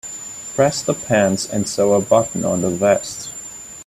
[0.55, 3.29] Press the pants and sew a button on the vest.